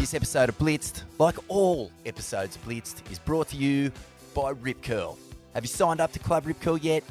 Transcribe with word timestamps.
This 0.00 0.14
episode 0.14 0.48
of 0.48 0.56
Blitzed, 0.56 1.02
like 1.18 1.36
all 1.48 1.92
episodes 2.06 2.56
of 2.56 2.64
Blitzed, 2.64 3.02
is 3.12 3.18
brought 3.18 3.48
to 3.48 3.56
you 3.56 3.92
by 4.34 4.48
Rip 4.48 4.82
Curl. 4.82 5.18
Have 5.52 5.62
you 5.62 5.68
signed 5.68 6.00
up 6.00 6.10
to 6.12 6.18
Club 6.18 6.46
Rip 6.46 6.58
Curl 6.58 6.78
yet? 6.78 7.04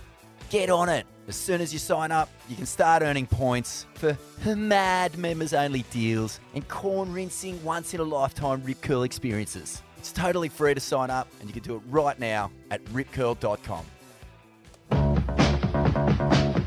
Get 0.50 0.72
on 0.72 0.90
it. 0.90 1.06
As 1.28 1.36
soon 1.36 1.62
as 1.62 1.72
you 1.72 1.78
sign 1.78 2.12
up, 2.12 2.30
you 2.50 2.56
can 2.56 2.66
start 2.66 3.04
earning 3.04 3.28
points 3.28 3.86
for 3.94 4.18
mad 4.56 5.16
members 5.20 5.54
only 5.54 5.84
deals 5.92 6.40
and 6.56 6.68
corn 6.68 7.14
rinsing 7.14 7.64
once 7.64 7.94
in 7.94 8.00
a 8.00 8.04
lifetime 8.04 8.64
Rip 8.64 8.82
Curl 8.82 9.04
experiences. 9.04 9.84
It's 10.00 10.12
totally 10.12 10.50
free 10.50 10.74
to 10.74 10.80
sign 10.80 11.12
up, 11.12 11.28
and 11.40 11.48
you 11.48 11.54
can 11.54 11.62
do 11.62 11.76
it 11.76 11.84
right 11.90 12.18
now 12.18 12.50
at 12.72 12.84
ripcurl.com. 12.86 13.86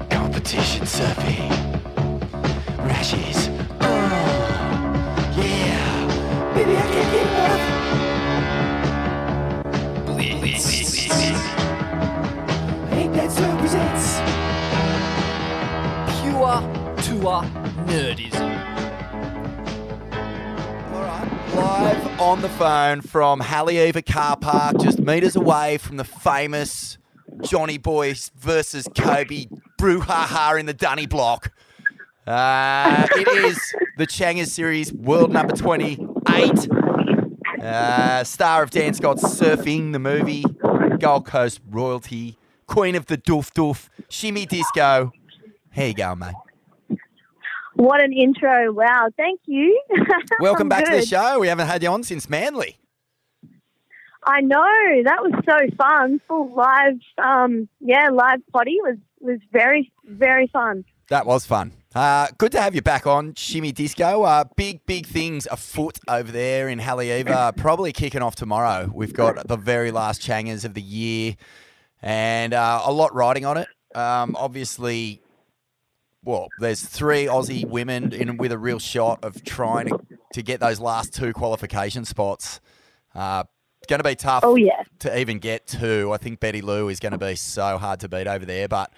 Competition 0.08 0.86
surfing. 0.86 1.50
Rashes. 2.78 3.51
On 22.32 22.40
the 22.40 22.48
phone 22.48 23.02
from 23.02 23.40
Haleiwa 23.40 24.06
Car 24.06 24.38
Park, 24.38 24.78
just 24.80 24.98
meters 24.98 25.36
away 25.36 25.76
from 25.76 25.98
the 25.98 26.04
famous 26.04 26.96
Johnny 27.42 27.76
Boy 27.76 28.14
versus 28.38 28.88
Kobe 28.96 29.48
brouhaha 29.78 30.58
in 30.58 30.64
the 30.64 30.72
Dunny 30.72 31.04
block. 31.04 31.52
Uh, 32.26 33.06
it 33.10 33.28
is 33.28 33.74
the 33.98 34.06
Challenger 34.06 34.46
Series 34.46 34.94
World 34.94 35.30
Number 35.30 35.54
28. 35.54 36.70
Uh, 37.62 38.24
star 38.24 38.62
of 38.62 38.70
Dan 38.70 38.94
Scott's 38.94 39.24
Surfing, 39.24 39.92
the 39.92 39.98
movie, 39.98 40.42
Gold 41.00 41.26
Coast 41.26 41.60
royalty, 41.68 42.38
Queen 42.66 42.94
of 42.94 43.04
the 43.04 43.18
Doof 43.18 43.52
Doof, 43.52 43.90
Shimmy 44.08 44.46
Disco. 44.46 45.12
Here 45.70 45.88
you 45.88 45.94
go, 45.94 46.14
mate? 46.14 46.32
What 47.82 48.00
an 48.00 48.12
intro. 48.12 48.72
Wow. 48.72 49.08
Thank 49.16 49.40
you. 49.46 49.82
Welcome 50.40 50.68
back 50.68 50.84
to 50.84 50.92
the 50.92 51.04
show. 51.04 51.40
We 51.40 51.48
haven't 51.48 51.66
had 51.66 51.82
you 51.82 51.88
on 51.88 52.04
since 52.04 52.30
Manly. 52.30 52.78
I 54.24 54.40
know. 54.40 55.02
That 55.04 55.20
was 55.20 55.32
so 55.44 55.76
fun. 55.76 56.20
Full 56.28 56.54
live, 56.54 57.00
um, 57.18 57.68
yeah, 57.80 58.10
live 58.12 58.38
potty 58.52 58.76
was, 58.82 58.98
was 59.18 59.40
very, 59.50 59.90
very 60.04 60.46
fun. 60.46 60.84
That 61.08 61.26
was 61.26 61.44
fun. 61.44 61.72
Uh, 61.92 62.28
good 62.38 62.52
to 62.52 62.60
have 62.60 62.76
you 62.76 62.82
back 62.82 63.08
on 63.08 63.34
Shimmy 63.34 63.72
Disco. 63.72 64.22
Uh, 64.22 64.44
big, 64.54 64.86
big 64.86 65.04
things 65.04 65.48
afoot 65.50 65.98
over 66.06 66.30
there 66.30 66.68
in 66.68 66.78
Haleiwa. 66.78 67.56
Probably 67.56 67.90
kicking 67.92 68.22
off 68.22 68.36
tomorrow. 68.36 68.92
We've 68.94 69.12
got 69.12 69.48
the 69.48 69.56
very 69.56 69.90
last 69.90 70.22
Challengers 70.22 70.64
of 70.64 70.74
the 70.74 70.82
year 70.82 71.34
and 72.00 72.54
uh, 72.54 72.82
a 72.84 72.92
lot 72.92 73.12
riding 73.12 73.44
on 73.44 73.56
it. 73.56 73.66
Um, 73.92 74.36
obviously, 74.38 75.21
well, 76.24 76.48
there's 76.60 76.82
three 76.82 77.26
Aussie 77.26 77.66
women 77.66 78.12
in 78.12 78.36
with 78.36 78.52
a 78.52 78.58
real 78.58 78.78
shot 78.78 79.22
of 79.24 79.42
trying 79.44 79.88
to, 79.88 79.98
to 80.34 80.42
get 80.42 80.60
those 80.60 80.80
last 80.80 81.12
two 81.14 81.32
qualification 81.32 82.04
spots. 82.04 82.60
Uh, 83.14 83.44
going 83.88 83.98
to 83.98 84.04
be 84.08 84.14
tough 84.14 84.44
Oh, 84.44 84.54
yeah. 84.54 84.82
to 85.00 85.18
even 85.18 85.38
get 85.38 85.66
two, 85.66 86.10
I 86.12 86.16
think 86.16 86.38
Betty 86.40 86.62
Lou 86.62 86.88
is 86.88 87.00
going 87.00 87.12
to 87.12 87.18
be 87.18 87.34
so 87.34 87.76
hard 87.78 88.00
to 88.00 88.08
beat 88.08 88.26
over 88.28 88.44
there. 88.46 88.68
But 88.68 88.92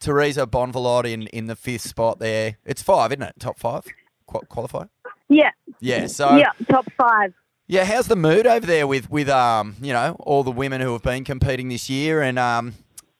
Teresa 0.00 0.46
Bonvalot 0.46 1.04
in, 1.04 1.26
in 1.28 1.46
the 1.46 1.54
fifth 1.54 1.82
spot 1.82 2.18
there. 2.18 2.56
It's 2.64 2.82
five, 2.82 3.12
isn't 3.12 3.22
it? 3.22 3.34
Top 3.38 3.58
five 3.58 3.84
Qu- 4.26 4.40
qualify. 4.48 4.84
Yeah. 5.28 5.50
Yeah. 5.80 6.06
So 6.06 6.36
yeah. 6.36 6.50
Top 6.70 6.86
five. 6.96 7.34
yeah, 7.68 7.84
how's 7.84 8.06
the 8.08 8.16
mood 8.16 8.46
over 8.46 8.66
there 8.66 8.86
with 8.86 9.10
with 9.10 9.28
um 9.28 9.76
you 9.80 9.92
know 9.92 10.16
all 10.20 10.42
the 10.42 10.50
women 10.50 10.80
who 10.80 10.92
have 10.92 11.02
been 11.02 11.24
competing 11.24 11.68
this 11.68 11.88
year 11.88 12.20
and 12.22 12.38
um 12.38 12.74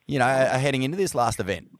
you 0.06 0.18
know 0.18 0.26
are 0.26 0.58
heading 0.58 0.82
into 0.82 0.96
this 0.96 1.14
last 1.14 1.38
event? 1.40 1.70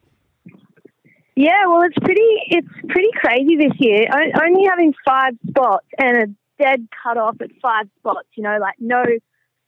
Yeah. 1.34 1.66
Well, 1.66 1.82
it's 1.82 1.98
pretty, 1.98 2.20
it's 2.48 2.68
pretty 2.88 3.10
crazy 3.16 3.56
this 3.56 3.78
year. 3.78 4.06
O- 4.12 4.44
only 4.44 4.66
having 4.68 4.94
five 5.04 5.34
spots 5.48 5.86
and 5.98 6.16
a 6.16 6.26
dead 6.62 6.86
cut 7.02 7.16
off 7.16 7.36
at 7.40 7.50
five 7.60 7.86
spots, 7.98 8.28
you 8.34 8.42
know, 8.42 8.58
like 8.60 8.76
no 8.78 9.02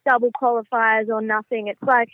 double 0.08 0.30
qualifiers 0.32 1.08
or 1.08 1.22
nothing. 1.22 1.68
It's 1.68 1.82
like, 1.82 2.08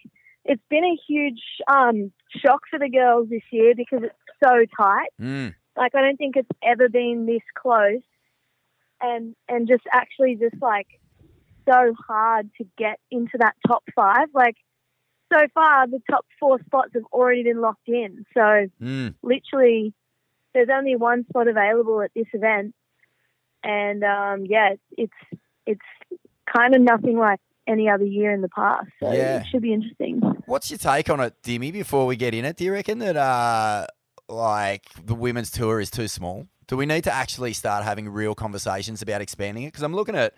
it's 0.45 0.63
been 0.71 0.85
a 0.85 0.97
huge 1.07 1.41
um, 1.69 2.13
shock 2.37 2.63
for 2.71 2.79
the 2.79 2.89
girls 2.89 3.29
this 3.29 3.43
year 3.51 3.75
because 3.77 4.01
it's 4.05 4.15
so 4.43 4.65
tight. 4.77 5.11
Mm. 5.21 5.55
Like 5.77 5.95
I 5.95 6.03
don't 6.03 6.17
think 6.17 6.37
it's 6.37 6.49
ever 6.63 6.89
been 6.89 7.27
this 7.27 7.43
close, 7.55 8.03
and 9.01 9.35
and 9.49 9.69
just 9.69 9.85
actually 9.93 10.37
just 10.37 10.61
like 10.61 10.89
so 11.69 11.95
hard 12.07 12.51
to 12.59 12.65
get 12.77 12.99
into 13.11 13.39
that 13.39 13.55
top 13.67 13.85
five. 13.95 14.29
Like 14.35 14.57
so 15.33 15.41
far, 15.55 15.87
the 15.87 16.01
top 16.11 16.27
four 16.39 16.59
spots 16.67 16.91
have 16.95 17.05
already 17.13 17.43
been 17.45 17.61
locked 17.61 17.89
in. 17.89 18.25
So 18.35 18.69
Mm. 18.81 19.15
literally, 19.23 19.93
there's 20.55 20.69
only 20.73 20.97
one 20.97 21.25
spot 21.29 21.49
available 21.49 22.03
at 22.03 22.11
this 22.15 22.27
event, 22.33 22.75
and 23.63 24.03
um, 24.05 24.47
yeah, 24.47 24.75
it's 24.97 25.13
it's 25.67 25.81
kind 26.53 26.75
of 26.75 26.81
nothing 26.81 27.17
like 27.19 27.39
any 27.67 27.89
other 27.89 28.05
year 28.05 28.33
in 28.33 28.41
the 28.41 28.49
past. 28.49 28.89
So 29.01 29.13
Yeah. 29.13 29.41
it 29.41 29.47
should 29.51 29.63
be 29.63 29.73
interesting. 29.73 30.21
What's 30.47 30.71
your 30.71 30.79
take 30.79 31.09
on 31.11 31.21
it, 31.21 31.35
Dimmy? 31.43 31.73
Before 31.73 32.07
we 32.07 32.17
get 32.17 32.35
in 32.35 32.45
it, 32.45 32.57
do 32.57 32.65
you 32.65 32.73
reckon 32.73 32.99
that 32.99 33.17
uh 33.17 33.87
like 34.29 34.87
the 35.05 35.15
women's 35.15 35.51
tour 35.51 35.81
is 35.81 35.91
too 35.91 36.09
small? 36.09 36.47
Do 36.67 36.77
we 36.77 36.87
need 36.87 37.05
to 37.05 37.13
actually 37.13 37.53
start 37.53 37.85
having 37.85 38.09
real 38.09 38.35
conversations 38.35 39.03
about 39.03 39.21
expanding 39.21 39.65
it? 39.65 39.69
Because 39.69 39.83
I'm 39.83 39.95
looking 39.95 40.15
at 40.17 40.35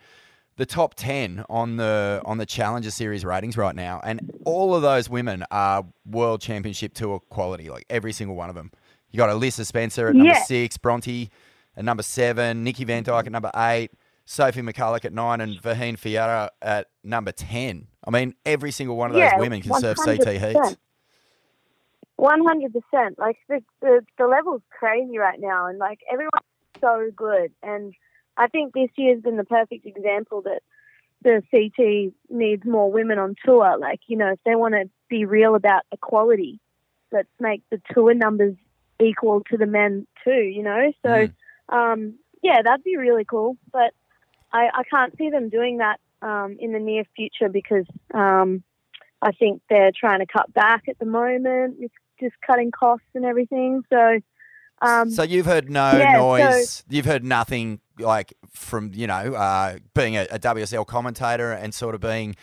the 0.57 0.65
top 0.65 0.93
ten 0.95 1.43
on 1.49 1.77
the 1.77 2.21
on 2.25 2.37
the 2.37 2.45
Challenger 2.45 2.91
Series 2.91 3.25
ratings 3.25 3.57
right 3.57 3.75
now, 3.75 3.99
and 4.03 4.31
all 4.45 4.75
of 4.75 4.81
those 4.81 5.09
women 5.09 5.43
are 5.51 5.85
World 6.05 6.41
Championship 6.41 6.93
Tour 6.93 7.19
quality, 7.29 7.69
like 7.69 7.85
every 7.89 8.11
single 8.13 8.35
one 8.35 8.49
of 8.49 8.55
them. 8.55 8.71
You 9.11 9.17
got 9.17 9.29
Alyssa 9.29 9.65
Spencer 9.65 10.07
at 10.07 10.15
number 10.15 10.33
Yeah. 10.33 10.43
six, 10.43 10.77
Bronte 10.77 11.29
at 11.75 11.83
number 11.85 12.03
seven, 12.03 12.63
Nikki 12.63 12.83
Van 12.83 13.03
Dijk 13.03 13.25
at 13.25 13.31
number 13.31 13.51
eight, 13.55 13.91
Sophie 14.25 14.61
McCulloch 14.61 15.05
at 15.05 15.13
nine, 15.13 15.41
and 15.41 15.61
Vahine 15.61 15.97
Fierro 15.97 16.49
at 16.61 16.87
number 17.03 17.31
ten. 17.31 17.87
I 18.05 18.11
mean, 18.11 18.35
every 18.45 18.71
single 18.71 18.95
one 18.95 19.09
of 19.09 19.15
those 19.15 19.21
Yeah, 19.23 19.39
women 19.39 19.61
can 19.61 19.73
surf 19.73 19.97
CT 19.97 20.27
heats. 20.37 20.59
100%. 20.59 20.77
One 22.15 22.43
hundred 22.45 22.71
percent. 22.73 23.17
Like 23.17 23.37
the, 23.49 23.63
the 23.81 24.05
the 24.17 24.27
level's 24.27 24.61
crazy 24.69 25.17
right 25.17 25.39
now, 25.39 25.65
and 25.65 25.79
like 25.79 25.99
everyone's 26.11 26.45
so 26.79 27.09
good. 27.15 27.51
And 27.63 27.93
I 28.37 28.47
think 28.47 28.73
this 28.73 28.89
year's 28.97 29.21
been 29.21 29.37
the 29.37 29.43
perfect 29.43 29.85
example 29.85 30.41
that 30.43 30.61
the 31.23 31.41
CT 31.51 32.13
needs 32.29 32.65
more 32.65 32.91
women 32.91 33.17
on 33.19 33.35
tour. 33.45 33.77
Like 33.77 34.01
you 34.07 34.17
know, 34.17 34.31
if 34.33 34.39
they 34.45 34.55
want 34.55 34.73
to 34.73 34.89
be 35.09 35.25
real 35.25 35.55
about 35.55 35.83
equality, 35.91 36.59
let's 37.11 37.29
make 37.39 37.61
the 37.69 37.81
tour 37.93 38.13
numbers 38.13 38.55
equal 38.99 39.41
to 39.51 39.57
the 39.57 39.65
men 39.65 40.07
too. 40.23 40.31
You 40.31 40.63
know, 40.63 40.91
so 41.01 41.09
Mm. 41.09 41.33
um, 41.69 42.13
yeah, 42.41 42.61
that'd 42.61 42.83
be 42.83 42.97
really 42.97 43.25
cool. 43.25 43.57
But 43.71 43.93
I, 44.51 44.69
I 44.73 44.83
can't 44.83 45.17
see 45.17 45.29
them 45.29 45.49
doing 45.49 45.77
that 45.77 45.99
um, 46.21 46.57
in 46.59 46.73
the 46.73 46.79
near 46.79 47.03
future 47.15 47.49
because 47.49 47.85
um, 48.13 48.63
I 49.21 49.31
think 49.31 49.61
they're 49.69 49.91
trying 49.97 50.19
to 50.19 50.25
cut 50.25 50.53
back 50.53 50.83
at 50.87 50.99
the 50.99 51.05
moment, 51.05 51.79
with 51.79 51.91
just 52.19 52.35
cutting 52.45 52.71
costs 52.71 53.07
and 53.15 53.25
everything. 53.25 53.83
So, 53.89 54.19
um, 54.81 55.09
so 55.09 55.23
you've 55.23 55.45
heard 55.45 55.69
no 55.69 55.97
yeah, 55.97 56.13
noise. 56.13 56.83
You've 56.89 57.05
heard 57.05 57.23
nothing 57.23 57.79
like 57.99 58.33
from 58.51 58.91
you 58.93 59.07
know 59.07 59.33
uh, 59.33 59.77
being 59.93 60.17
a, 60.17 60.23
a 60.31 60.39
WSL 60.39 60.85
commentator 60.85 61.51
and 61.51 61.73
sort 61.73 61.95
of 61.95 62.01
being, 62.01 62.35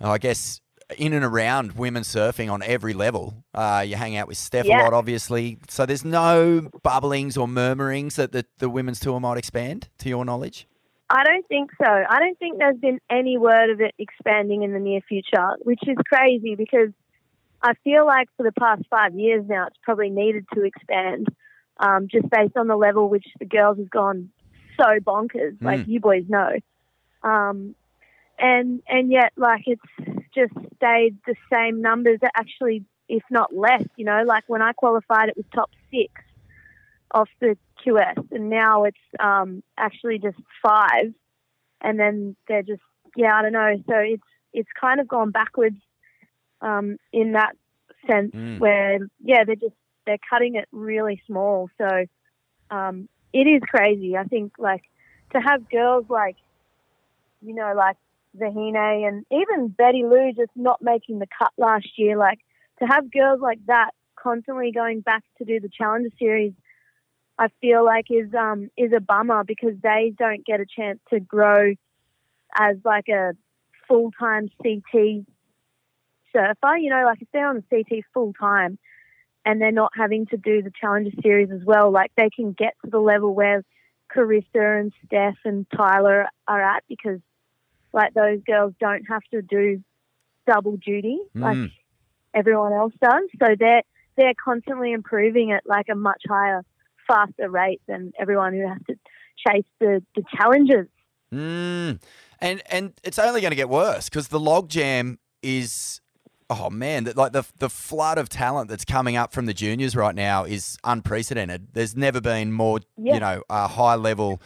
I 0.00 0.18
guess, 0.18 0.60
in 0.96 1.12
and 1.12 1.24
around 1.24 1.72
women's 1.72 2.08
surfing 2.08 2.50
on 2.50 2.62
every 2.62 2.94
level. 2.94 3.44
Uh, 3.52 3.84
you 3.86 3.96
hang 3.96 4.16
out 4.16 4.28
with 4.28 4.36
Steph 4.36 4.66
Yeah. 4.66 4.82
a 4.82 4.84
lot, 4.84 4.92
obviously. 4.92 5.58
So 5.68 5.84
there's 5.84 6.04
no 6.04 6.70
bubblings 6.84 7.36
or 7.36 7.48
murmurings 7.48 8.16
that 8.16 8.32
the, 8.32 8.46
the 8.58 8.68
women's 8.68 9.00
tour 9.00 9.18
might 9.18 9.38
expand, 9.38 9.88
to 9.98 10.08
your 10.08 10.24
knowledge. 10.24 10.66
I 11.08 11.22
don't 11.24 11.46
think 11.46 11.70
so. 11.78 11.86
I 11.88 12.18
don't 12.18 12.38
think 12.38 12.58
there's 12.58 12.78
been 12.78 13.00
any 13.10 13.38
word 13.38 13.70
of 13.70 13.80
it 13.80 13.94
expanding 13.98 14.62
in 14.62 14.72
the 14.72 14.80
near 14.80 15.00
future, 15.08 15.54
which 15.62 15.80
is 15.86 15.96
crazy 16.12 16.56
because 16.56 16.90
I 17.62 17.74
feel 17.84 18.04
like 18.04 18.28
for 18.36 18.42
the 18.42 18.52
past 18.52 18.82
five 18.90 19.14
years 19.14 19.44
now, 19.48 19.68
it's 19.68 19.76
probably 19.82 20.10
needed 20.10 20.46
to 20.54 20.64
expand, 20.64 21.28
um, 21.78 22.08
just 22.10 22.28
based 22.28 22.56
on 22.56 22.66
the 22.66 22.76
level 22.76 23.08
which 23.08 23.26
the 23.38 23.44
girls 23.44 23.78
have 23.78 23.90
gone 23.90 24.30
so 24.76 24.84
bonkers, 25.00 25.56
like 25.62 25.80
Mm. 25.80 25.88
you 25.88 26.00
boys 26.00 26.24
know. 26.28 26.52
Um, 27.22 27.74
and 28.38 28.82
and 28.88 29.10
yet, 29.10 29.32
like 29.36 29.62
it's 29.66 29.82
just 30.34 30.52
stayed 30.76 31.16
the 31.26 31.34
same 31.52 31.80
numbers, 31.80 32.18
actually, 32.34 32.84
if 33.08 33.22
not 33.30 33.54
less. 33.54 33.84
You 33.96 34.04
know, 34.04 34.22
like 34.26 34.44
when 34.46 34.62
I 34.62 34.72
qualified, 34.72 35.28
it 35.28 35.36
was 35.36 35.46
top 35.54 35.70
six 35.90 36.12
off 37.12 37.28
the 37.40 37.56
QS, 37.84 38.30
and 38.32 38.50
now 38.50 38.84
it's 38.84 38.96
um, 39.20 39.62
actually 39.78 40.18
just 40.18 40.38
five, 40.62 41.14
and 41.80 41.98
then 41.98 42.36
they're 42.48 42.62
just 42.62 42.82
yeah, 43.16 43.34
I 43.36 43.42
don't 43.42 43.52
know. 43.52 43.76
So 43.88 43.96
it's 43.96 44.22
it's 44.52 44.68
kind 44.78 45.00
of 45.00 45.08
gone 45.08 45.30
backwards 45.30 45.78
um, 46.60 46.96
in 47.12 47.32
that 47.32 47.56
sense, 48.10 48.32
Mm. 48.34 48.58
where 48.60 48.98
yeah, 49.24 49.44
they're 49.44 49.56
just 49.56 49.74
they're 50.04 50.18
cutting 50.28 50.56
it 50.56 50.68
really 50.72 51.22
small. 51.26 51.68
So 51.78 52.06
um, 52.70 53.08
it 53.36 53.46
is 53.46 53.62
crazy. 53.68 54.16
I 54.16 54.24
think 54.24 54.52
like 54.58 54.82
to 55.32 55.40
have 55.40 55.68
girls 55.68 56.06
like, 56.08 56.36
you 57.42 57.54
know, 57.54 57.74
like 57.76 57.96
Vahine 58.38 59.06
and 59.06 59.26
even 59.30 59.68
Betty 59.68 60.04
Lou 60.04 60.32
just 60.32 60.52
not 60.56 60.80
making 60.80 61.18
the 61.18 61.26
cut 61.38 61.52
last 61.58 61.86
year, 61.98 62.16
like 62.16 62.38
to 62.78 62.86
have 62.86 63.12
girls 63.12 63.40
like 63.42 63.58
that 63.66 63.90
constantly 64.18 64.72
going 64.72 65.00
back 65.00 65.22
to 65.36 65.44
do 65.44 65.60
the 65.60 65.68
Challenger 65.68 66.08
Series, 66.18 66.54
I 67.38 67.48
feel 67.60 67.84
like 67.84 68.06
is 68.08 68.32
um 68.34 68.70
is 68.74 68.92
a 68.96 69.00
bummer 69.00 69.44
because 69.44 69.74
they 69.82 70.14
don't 70.18 70.44
get 70.46 70.60
a 70.60 70.66
chance 70.66 70.98
to 71.10 71.20
grow 71.20 71.74
as 72.58 72.76
like 72.86 73.08
a 73.08 73.32
full 73.86 74.12
time 74.18 74.48
CT 74.62 75.26
surfer. 76.32 76.76
You 76.78 76.88
know, 76.88 77.04
like 77.04 77.20
if 77.20 77.28
they're 77.34 77.48
on 77.48 77.62
the 77.70 77.84
CT 77.84 78.02
full 78.14 78.32
time 78.32 78.78
and 79.46 79.60
they're 79.60 79.72
not 79.72 79.92
having 79.96 80.26
to 80.26 80.36
do 80.36 80.60
the 80.60 80.72
Challenger 80.78 81.12
Series 81.22 81.50
as 81.50 81.62
well, 81.64 81.90
like 81.90 82.10
they 82.16 82.28
can 82.28 82.52
get 82.52 82.74
to 82.84 82.90
the 82.90 82.98
level 82.98 83.34
where 83.34 83.62
Carissa 84.14 84.80
and 84.80 84.92
Steph 85.06 85.36
and 85.44 85.66
Tyler 85.74 86.26
are 86.46 86.62
at 86.62 86.82
because 86.88 87.20
like 87.92 88.12
those 88.12 88.40
girls 88.44 88.74
don't 88.78 89.04
have 89.08 89.22
to 89.32 89.40
do 89.40 89.82
double 90.46 90.76
duty 90.76 91.18
like 91.34 91.56
Mm. 91.56 91.72
everyone 92.34 92.72
else 92.72 92.92
does. 93.00 93.24
So 93.40 93.54
they're 93.58 93.82
they're 94.16 94.34
constantly 94.42 94.92
improving 94.92 95.52
at 95.52 95.62
like 95.66 95.86
a 95.90 95.94
much 95.94 96.22
higher, 96.28 96.62
faster 97.06 97.48
rate 97.48 97.80
than 97.86 98.12
everyone 98.18 98.52
who 98.52 98.66
has 98.66 98.78
to 98.88 98.94
chase 99.46 99.64
the, 99.80 100.02
the 100.14 100.22
challenges. 100.36 100.88
Mm. 101.32 102.00
And 102.40 102.62
and 102.70 102.92
it's 103.02 103.18
only 103.18 103.40
going 103.40 103.50
to 103.50 103.56
get 103.56 103.68
worse 103.68 104.08
because 104.08 104.28
the 104.28 104.40
logjam 104.40 105.18
is 105.42 106.00
oh 106.50 106.70
man, 106.70 107.10
like 107.16 107.32
the 107.32 107.44
the 107.58 107.68
flood 107.70 108.18
of 108.18 108.28
talent 108.28 108.68
that's 108.70 108.84
coming 108.84 109.16
up 109.16 109.32
from 109.32 109.46
the 109.46 109.54
juniors 109.54 109.96
right 109.96 110.14
now 110.14 110.44
is 110.44 110.78
unprecedented. 110.84 111.68
There's 111.72 111.96
never 111.96 112.20
been 112.20 112.52
more, 112.52 112.80
Yeah. 112.96 113.14
you 113.14 113.20
know, 113.20 113.42
uh, 113.50 113.68
high 113.68 113.94
level 113.96 114.40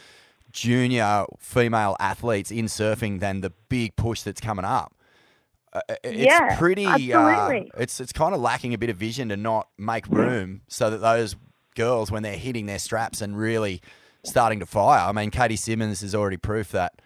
junior 0.52 1.26
female 1.38 1.97
athletes 2.00 2.50
in 2.50 2.67
surfing 2.67 3.20
than 3.20 3.41
the 3.41 3.50
big 3.69 3.94
push 3.97 4.23
that's 4.23 4.41
coming 4.41 4.64
up. 4.64 4.94
Uh, 5.73 5.81
uh, 5.88 5.94
it's 6.02 6.19
Yeah, 6.25 6.58
pretty. 6.58 6.87
Uh, 6.87 7.19
absolutely. 7.29 7.70
it's 7.79 8.00
it's 8.00 8.12
kind 8.12 8.35
of 8.35 8.41
lacking 8.41 8.75
a 8.75 8.79
bit 8.79 8.91
of 8.91 8.96
vision 8.96 9.29
to 9.29 9.37
not 9.37 9.69
make 9.79 10.06
room 10.08 10.62
so 10.69 10.91
that 10.91 10.99
those 10.99 11.37
girls, 11.76 12.11
when 12.11 12.23
they're 12.25 12.37
hitting 12.37 12.67
their 12.67 12.81
straps 12.81 13.20
and 13.20 13.38
really 13.38 13.81
starting 14.25 14.58
to 14.61 14.67
fire. 14.67 15.08
I 15.08 15.12
mean, 15.12 15.31
Caity 15.31 15.56
Simmers 15.56 16.03
is 16.03 16.14
already 16.14 16.37
proof 16.37 16.73
that 16.73 17.00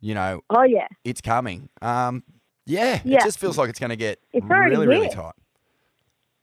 you 0.00 0.14
know 0.14 0.42
Oh 0.50 0.62
yeah, 0.64 0.86
it's 1.04 1.22
coming. 1.22 1.70
Um, 1.80 2.22
yeah, 2.66 3.00
it 3.04 3.22
just 3.22 3.38
feels 3.38 3.56
like 3.56 3.70
it's 3.70 3.78
going 3.78 3.90
to 3.90 3.96
get 3.96 4.20
It's 4.32 4.44
really, 4.46 4.86
really 4.86 5.08
tight. 5.08 5.34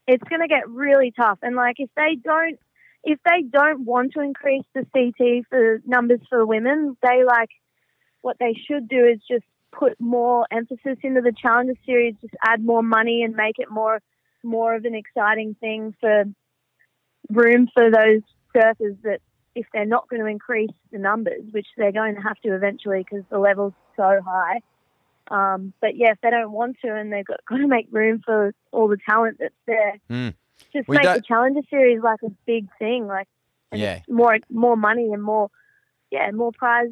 it's 0.06 0.24
going 0.24 0.40
to 0.40 0.48
get 0.48 0.68
really 0.68 1.12
tough. 1.12 1.38
And 1.42 1.54
like 1.56 1.76
if 1.78 1.90
they 1.96 2.16
don't, 2.22 2.58
if 3.04 3.18
they 3.24 3.42
don't 3.42 3.84
want 3.84 4.12
to 4.14 4.20
increase 4.20 4.64
the 4.74 4.86
CT 4.92 5.44
for 5.50 5.80
numbers 5.86 6.20
for 6.28 6.44
women, 6.46 6.96
they 7.02 7.22
like 7.24 7.50
what 8.22 8.36
they 8.40 8.54
should 8.66 8.88
do 8.88 9.04
is 9.04 9.20
just 9.30 9.44
put 9.70 10.00
more 10.00 10.46
emphasis 10.50 10.96
into 11.02 11.20
the 11.20 11.32
Challenger 11.32 11.74
Series, 11.84 12.14
just 12.20 12.34
add 12.46 12.64
more 12.64 12.82
money 12.82 13.22
and 13.22 13.34
make 13.34 13.58
it 13.58 13.70
more 13.70 14.00
more 14.42 14.74
of 14.74 14.84
an 14.84 14.94
exciting 14.94 15.56
thing 15.60 15.94
for 16.00 16.24
room 17.30 17.68
for 17.72 17.90
those 17.90 18.20
surfers 18.54 18.96
that 19.02 19.20
if 19.54 19.66
they're 19.72 19.86
not 19.86 20.08
going 20.08 20.20
to 20.20 20.28
increase 20.28 20.70
the 20.92 20.98
numbers, 20.98 21.42
which 21.50 21.66
they're 21.76 21.92
going 21.92 22.14
to 22.14 22.20
have 22.20 22.38
to 22.40 22.54
eventually 22.54 23.04
because 23.08 23.24
the 23.30 23.38
level's 23.38 23.72
so 23.96 24.20
high. 24.24 24.60
Um, 25.30 25.72
but 25.80 25.96
yeah, 25.96 26.10
if 26.12 26.18
they 26.22 26.30
don't 26.30 26.52
want 26.52 26.76
to 26.84 26.94
and 26.94 27.12
they've 27.12 27.24
got, 27.24 27.40
got 27.48 27.56
to 27.58 27.66
make 27.68 27.88
room 27.90 28.20
for 28.24 28.52
all 28.72 28.88
the 28.88 28.98
talent 29.08 29.38
that's 29.40 29.54
there, 29.66 29.98
Mm. 30.10 30.34
just 30.72 30.88
We 30.88 30.96
make 30.96 31.04
the 31.04 31.14
don't- 31.14 31.24
Challenger 31.26 31.60
Series 31.70 32.02
like 32.02 32.22
a 32.22 32.30
big 32.46 32.66
thing, 32.78 33.06
like 33.06 33.28
Yeah. 33.72 34.00
more 34.08 34.38
more 34.50 34.76
money 34.76 35.12
and 35.12 35.22
more 35.22 35.48
yeah 36.10 36.30
more 36.30 36.52
prize, 36.52 36.90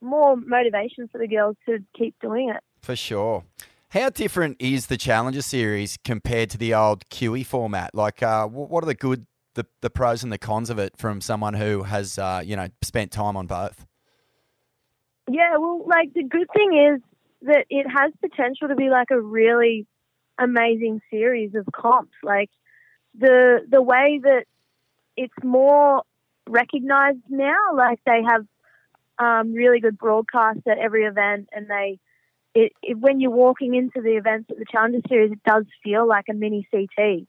more 0.00 0.36
motivation 0.36 1.08
for 1.08 1.18
the 1.18 1.26
girls 1.26 1.56
to 1.66 1.78
keep 1.96 2.14
doing 2.20 2.48
it. 2.50 2.62
For 2.80 2.96
sure. 2.96 3.44
How 3.90 4.08
different 4.08 4.56
is 4.58 4.86
the 4.86 4.96
Challenger 4.96 5.42
Series 5.42 5.98
compared 6.02 6.48
to 6.50 6.58
the 6.58 6.72
old 6.74 7.06
QS 7.10 7.44
format? 7.46 7.94
Like, 7.94 8.22
uh, 8.22 8.46
what 8.46 8.82
are 8.82 8.86
the 8.86 8.94
good, 8.94 9.26
the, 9.54 9.66
the 9.82 9.90
pros 9.90 10.22
and 10.22 10.32
the 10.32 10.38
cons 10.38 10.70
of 10.70 10.78
it 10.78 10.96
from 10.96 11.20
someone 11.20 11.52
who 11.54 11.82
has, 11.82 12.18
uh, 12.18 12.40
you 12.42 12.56
know, 12.56 12.68
spent 12.82 13.12
time 13.12 13.36
on 13.36 13.46
both? 13.46 13.84
Yeah, 15.30 15.56
well, 15.58 15.84
like 15.86 16.12
the 16.14 16.22
good 16.24 16.48
thing 16.54 16.72
is 16.94 17.02
that 17.42 17.66
it 17.70 17.86
has 17.88 18.12
potential 18.20 18.68
to 18.68 18.74
be 18.74 18.88
like 18.90 19.10
a 19.10 19.20
really 19.20 19.86
amazing 20.38 21.00
series 21.10 21.54
of 21.54 21.66
comps. 21.72 22.14
Like 22.22 22.50
the 23.18 23.60
the 23.68 23.82
way 23.82 24.20
that 24.22 24.44
it's 25.16 25.34
more 25.42 26.02
recognized 26.48 27.18
now, 27.28 27.74
like 27.74 28.00
they 28.04 28.22
have 28.26 28.46
um, 29.18 29.52
really 29.52 29.80
good 29.80 29.98
broadcasts 29.98 30.62
at 30.66 30.78
every 30.78 31.04
event, 31.04 31.48
and 31.52 31.68
they 31.68 31.98
it, 32.54 32.72
it 32.82 32.98
when 32.98 33.20
you're 33.20 33.30
walking 33.30 33.74
into 33.74 34.00
the 34.00 34.16
events 34.16 34.50
at 34.50 34.58
the 34.58 34.66
Challenger 34.70 35.00
Series, 35.08 35.32
it 35.32 35.42
does 35.44 35.64
feel 35.82 36.06
like 36.06 36.26
a 36.30 36.34
mini 36.34 36.66
CT. 36.70 37.26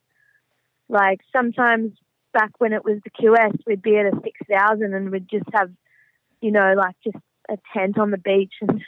Like 0.89 1.21
sometimes 1.31 1.91
back 2.33 2.51
when 2.59 2.73
it 2.73 2.83
was 2.83 2.99
the 3.03 3.09
QS, 3.09 3.59
we'd 3.65 3.81
be 3.81 3.97
at 3.97 4.05
a 4.05 4.19
six 4.23 4.39
thousand 4.49 4.93
and 4.93 5.11
we'd 5.11 5.29
just 5.29 5.45
have, 5.53 5.71
you 6.41 6.51
know, 6.51 6.73
like 6.75 6.95
just 7.03 7.17
a 7.49 7.57
tent 7.73 7.97
on 7.97 8.11
the 8.11 8.17
beach 8.17 8.53
and 8.61 8.81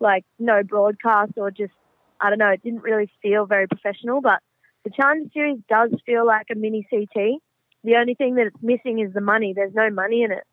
like 0.00 0.24
no 0.38 0.62
broadcast 0.62 1.32
or 1.36 1.50
just 1.50 1.72
I 2.20 2.30
don't 2.30 2.38
know, 2.38 2.50
it 2.50 2.62
didn't 2.62 2.82
really 2.82 3.10
feel 3.22 3.46
very 3.46 3.66
professional, 3.66 4.20
but 4.20 4.40
the 4.84 4.90
Challenger 4.90 5.28
Series 5.34 5.58
does 5.68 5.90
feel 6.06 6.26
like 6.26 6.46
a 6.50 6.54
mini 6.54 6.86
CT. 6.88 7.40
The 7.84 7.96
only 7.96 8.14
thing 8.14 8.36
that 8.36 8.46
it's 8.46 8.62
missing 8.62 9.00
is 9.00 9.12
the 9.12 9.20
money. 9.20 9.52
There's 9.52 9.74
no 9.74 9.90
money 9.90 10.22
in 10.22 10.32
it. 10.32 10.44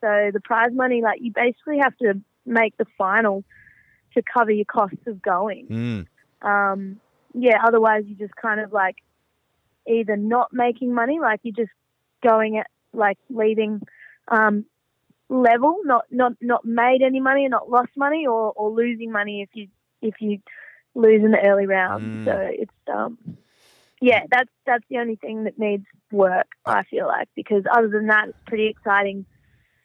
So 0.00 0.30
the 0.32 0.40
prize 0.40 0.70
money, 0.72 1.02
like 1.02 1.20
you 1.20 1.32
basically 1.34 1.78
have 1.82 1.96
to 1.98 2.20
make 2.46 2.76
the 2.76 2.86
final 2.96 3.44
to 4.14 4.22
cover 4.22 4.50
your 4.50 4.64
costs 4.64 5.06
of 5.06 5.20
going. 5.20 6.06
Mm. 6.42 6.48
Um, 6.48 7.00
yeah, 7.34 7.58
otherwise 7.66 8.04
you're 8.06 8.18
just 8.18 8.36
kind 8.36 8.60
of 8.60 8.72
like 8.72 8.96
either 9.88 10.16
not 10.16 10.52
making 10.52 10.94
money, 10.94 11.18
like 11.20 11.40
you're 11.42 11.54
just 11.54 11.72
going 12.22 12.58
at 12.58 12.66
like 12.92 13.18
leaving 13.28 13.80
um, 14.28 14.64
level, 15.30 15.78
not 15.84 16.04
not 16.10 16.32
not 16.42 16.64
made 16.64 17.00
any 17.02 17.20
money 17.20 17.44
and 17.44 17.52
not 17.52 17.70
lost 17.70 17.90
money, 17.96 18.26
or, 18.26 18.52
or 18.52 18.70
losing 18.70 19.10
money 19.10 19.40
if 19.42 19.48
you 19.54 19.68
if 20.02 20.14
you 20.20 20.40
lose 20.94 21.22
in 21.24 21.30
the 21.30 21.40
early 21.40 21.66
round. 21.66 22.02
Mm. 22.02 22.24
So 22.26 22.50
it's 22.52 22.72
um, 22.92 23.18
yeah, 24.00 24.24
that's 24.30 24.50
that's 24.66 24.84
the 24.90 24.98
only 24.98 25.16
thing 25.16 25.44
that 25.44 25.58
needs 25.58 25.86
work. 26.12 26.48
I 26.66 26.82
feel 26.84 27.06
like 27.06 27.28
because 27.34 27.62
other 27.72 27.88
than 27.88 28.08
that, 28.08 28.28
it's 28.28 28.38
pretty 28.46 28.66
exciting 28.66 29.24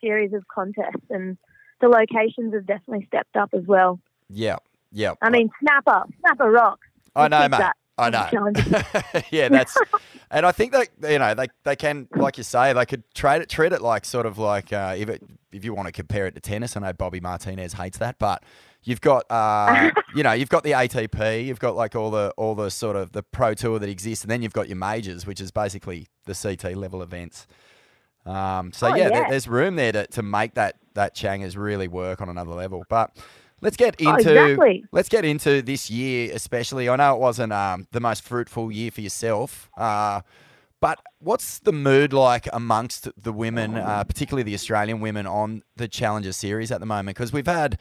series 0.01 0.33
of 0.33 0.47
contests 0.47 1.09
and 1.09 1.37
the 1.81 1.87
locations 1.87 2.53
have 2.53 2.65
definitely 2.65 3.05
stepped 3.07 3.35
up 3.35 3.49
as 3.53 3.63
well. 3.65 3.99
Yeah. 4.29 4.57
Yeah. 4.91 5.13
I 5.21 5.29
mean, 5.29 5.49
Snapper, 5.59 6.03
Snapper 6.21 6.49
rocks. 6.49 6.87
I 7.15 7.27
know, 7.27 7.39
mate. 7.41 7.51
that. 7.51 7.75
I 7.97 8.09
know. 8.09 8.27
Yeah, 9.31 9.47
that's, 9.49 9.77
and 10.29 10.45
I 10.45 10.51
think 10.51 10.73
that 10.73 10.89
you 11.09 11.17
know 11.19 11.33
they 11.33 11.47
they 11.63 11.75
can, 11.75 12.07
like 12.15 12.37
you 12.37 12.43
say, 12.43 12.73
they 12.73 12.85
could 12.85 13.03
trade 13.13 13.41
it, 13.41 13.49
treat 13.49 13.71
it 13.71 13.81
like 13.81 14.03
sort 14.05 14.25
of 14.25 14.37
like 14.37 14.73
uh, 14.73 14.95
if 14.97 15.09
it 15.09 15.23
if 15.51 15.63
you 15.63 15.73
want 15.73 15.87
to 15.87 15.91
compare 15.91 16.27
it 16.27 16.35
to 16.35 16.41
tennis. 16.41 16.75
I 16.75 16.81
know 16.81 16.93
Bobby 16.93 17.19
Martinez 17.21 17.73
hates 17.73 17.97
that, 17.99 18.17
but 18.19 18.43
you've 18.83 18.99
got 19.01 19.23
uh, 19.31 19.91
you 20.15 20.23
know 20.23 20.33
you've 20.33 20.49
got 20.49 20.63
the 20.63 20.71
ATP, 20.71 21.45
you've 21.45 21.59
got 21.59 21.75
like 21.75 21.95
all 21.95 22.11
the 22.11 22.33
all 22.37 22.53
the 22.55 22.69
sort 22.69 22.95
of 22.97 23.13
the 23.13 23.23
pro 23.23 23.53
tour 23.53 23.79
that 23.79 23.89
exists, 23.89 24.23
and 24.25 24.31
then 24.31 24.41
you've 24.41 24.53
got 24.53 24.67
your 24.67 24.77
majors, 24.77 25.25
which 25.25 25.39
is 25.39 25.51
basically 25.51 26.07
the 26.25 26.33
CT 26.35 26.75
level 26.75 27.01
events. 27.01 27.47
Um, 28.25 28.73
so 28.73 28.87
Oh, 28.91 28.95
yeah, 28.95 29.09
there- 29.09 29.27
there's 29.29 29.47
room 29.47 29.75
there 29.75 29.91
to, 29.91 30.07
to 30.07 30.23
make 30.23 30.55
that 30.55 30.75
that 30.95 31.13
Challengers 31.15 31.55
really 31.55 31.87
work 31.87 32.21
on 32.21 32.29
another 32.29 32.51
level, 32.53 32.83
but. 32.89 33.15
Let's 33.61 33.77
get 33.77 33.95
Oh, 34.05 34.15
into 34.17 34.31
exactly. 34.31 34.83
let's 34.91 35.09
get 35.09 35.25
into 35.25 35.61
this 35.61 35.89
year, 35.89 36.31
especially. 36.33 36.89
I 36.89 36.95
know 36.97 37.15
it 37.15 37.19
wasn't 37.19 37.53
um, 37.53 37.87
the 37.91 37.99
most 37.99 38.23
fruitful 38.23 38.71
year 38.71 38.91
for 38.91 39.01
yourself, 39.01 39.69
uh, 39.77 40.21
but 40.81 40.99
what's 41.19 41.59
the 41.59 41.71
mood 41.71 42.11
like 42.13 42.47
amongst 42.53 43.07
the 43.21 43.31
women, 43.33 43.75
uh, 43.75 44.03
particularly 44.03 44.43
the 44.43 44.53
Australian 44.53 44.99
women, 44.99 45.25
on 45.25 45.63
the 45.77 45.87
Challenger 45.87 46.33
Series 46.33 46.71
at 46.71 46.79
the 46.79 46.85
moment? 46.85 47.15
Because 47.17 47.31
we've 47.33 47.47
had 47.47 47.79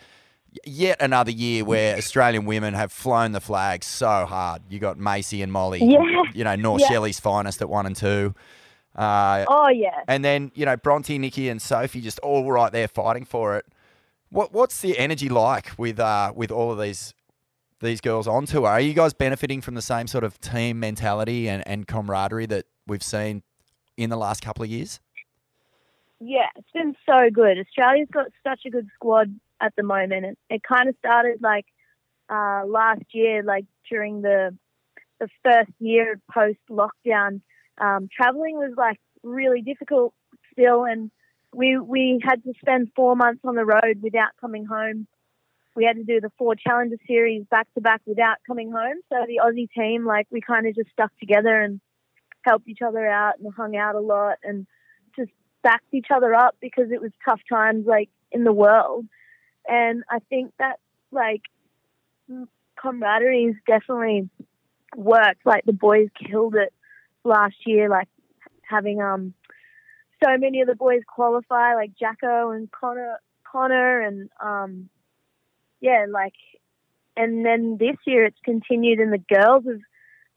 yet 0.65 0.97
another 1.03 1.33
year 1.33 1.65
where 1.65 1.97
Australian 1.97 2.47
women 2.47 2.73
have 2.75 2.93
flown 2.93 3.33
the 3.33 3.41
flag 3.41 3.83
so 3.83 4.25
hard. 4.27 4.63
You 4.71 4.79
got 4.79 4.97
Macy 4.97 5.43
and 5.43 5.51
Molly, 5.53 5.81
Yeah. 5.85 6.23
you 6.33 6.45
know 6.45 6.55
North 6.55 6.83
Yeah. 6.83 6.89
Shelley's 6.89 7.19
finest 7.19 7.61
at 7.61 7.69
one 7.69 7.85
and 7.85 7.97
two. 7.97 8.35
Uh, 8.95 9.45
Oh 9.49 9.69
yeah. 9.69 10.03
and 10.07 10.25
then, 10.25 10.53
you 10.55 10.65
know, 10.65 10.77
Bronte, 10.77 11.19
Nikki, 11.19 11.49
and 11.49 11.61
Sophie 11.61 12.01
just 12.01 12.21
all 12.21 12.51
right 12.51 12.71
there 12.73 12.87
fighting 12.87 13.25
for 13.25 13.57
it. 13.57 13.67
What 14.35 14.53
what's 14.53 14.81
the 14.81 14.99
energy 14.99 15.29
like 15.29 15.71
with 15.79 16.01
uh 16.01 16.33
with 16.35 16.51
all 16.51 16.73
of 16.73 16.81
these 16.81 17.15
these 17.79 18.01
girls 18.01 18.27
on 18.27 18.47
tour? 18.47 18.67
Are 18.67 18.81
you 18.81 18.93
guys 18.93 19.15
benefiting 19.15 19.61
from 19.61 19.77
the 19.77 19.83
same 19.83 20.09
sort 20.09 20.25
of 20.25 20.41
team 20.41 20.81
mentality 20.81 21.49
and, 21.49 21.63
and 21.69 21.87
camaraderie 21.87 22.47
that 22.47 22.65
we've 22.85 23.03
seen 23.03 23.45
in 23.97 24.11
the 24.11 24.17
last 24.17 24.43
couple 24.43 24.65
of 24.65 24.71
years? 24.71 24.99
Yeah, 26.19 26.49
it's 26.57 26.71
been 26.75 26.97
so 27.07 27.31
good. 27.33 27.59
Australia's 27.59 28.09
got 28.13 28.27
such 28.43 28.63
a 28.67 28.71
good 28.71 28.89
squad 28.97 29.39
at 29.61 29.73
the 29.77 29.85
moment. 29.85 30.25
It, 30.27 30.39
it 30.51 30.63
kind 30.65 30.89
of 30.89 30.97
started 30.99 31.41
like 31.41 31.67
uh, 32.29 32.63
last 32.67 33.05
year, 33.13 33.45
like 33.45 33.67
during 33.89 34.23
the 34.23 34.59
the 35.21 35.29
first 35.45 35.71
year 35.79 36.21
post 36.29 36.59
lockdown. 36.69 37.41
Um, 37.79 38.09
traveling 38.13 38.57
was 38.57 38.73
like 38.77 38.99
really 39.23 39.63
difficult 39.63 40.13
still, 40.53 40.83
and 40.83 41.13
we 41.55 41.79
we 41.79 42.21
had 42.23 42.43
to 42.45 42.53
spend 42.61 42.91
four 42.97 43.17
months 43.17 43.41
on 43.45 43.55
the 43.55 43.65
road 43.65 44.01
without 44.03 44.31
coming 44.41 44.65
home. 44.67 45.07
We 45.77 45.85
had 45.85 45.97
to 45.97 46.05
do 46.05 46.21
the 46.21 46.31
four 46.39 46.55
Challenger 46.55 46.97
Series 47.07 47.45
back 47.51 47.67
to 47.75 47.81
back 47.81 48.01
without 48.07 48.37
coming 48.47 48.71
home. 48.71 48.97
So 49.09 49.17
the 49.27 49.41
Aussie 49.45 49.69
team, 49.73 50.07
like, 50.07 50.29
we 50.31 50.41
kind 50.41 50.67
of 50.67 50.75
just 50.75 50.91
stuck 50.91 51.11
together 51.19 51.61
and 51.61 51.81
helped 52.43 52.69
each 52.69 52.83
other 52.83 53.07
out 53.09 53.39
and 53.41 53.53
hung 53.53 53.77
out 53.77 53.97
a 53.97 54.01
lot 54.01 54.39
and 54.45 54.67
just 55.17 55.33
backed 55.63 55.93
each 55.93 56.09
other 56.15 56.33
up 56.33 56.57
because 56.61 56.93
it 56.93 57.01
was 57.01 57.11
tough 57.25 57.41
times, 57.49 57.87
like, 57.87 58.09
in 58.31 58.45
the 58.45 58.53
world. 58.53 59.07
And 59.67 60.05
I 60.09 60.21
think 60.29 60.53
that, 60.59 60.79
like, 61.11 61.43
camaraderie 62.77 63.57
definitely 63.67 64.29
worked. 64.97 65.45
Like, 65.45 65.65
the 65.65 65.73
boys 65.73 66.09
killed 66.31 66.55
it 66.55 66.73
last 67.25 67.57
year, 67.67 67.89
like, 67.89 68.09
having, 68.63 69.01
um, 69.01 69.35
so 70.25 70.39
many 70.39 70.61
of 70.61 70.69
the 70.69 70.75
boys 70.75 71.03
qualify, 71.07 71.75
like 71.75 71.93
Jacko 71.99 72.51
and 72.51 72.71
Connor, 72.71 73.21
Connor, 73.51 74.01
and 74.01 74.31
um, 74.43 74.89
yeah, 75.81 76.07
like, 76.09 76.35
and 77.17 77.45
then 77.45 77.77
this 77.79 77.97
year 78.07 78.25
it's 78.25 78.39
continued, 78.45 79.01
and 79.01 79.13
the 79.13 79.19
girls 79.19 79.65
have 79.67 79.81